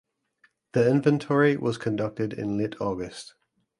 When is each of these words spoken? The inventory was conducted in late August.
The 0.71 0.89
inventory 0.89 1.57
was 1.57 1.77
conducted 1.77 2.33
in 2.33 2.57
late 2.57 2.73
August. 2.81 3.35